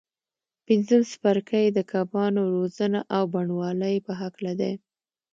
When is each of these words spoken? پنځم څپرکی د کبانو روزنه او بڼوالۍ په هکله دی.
پنځم 0.65 1.01
څپرکی 1.11 1.65
د 1.71 1.79
کبانو 1.91 2.41
روزنه 2.55 2.99
او 3.15 3.23
بڼوالۍ 3.33 3.95
په 4.05 4.13
هکله 4.21 4.53
دی. 4.61 4.73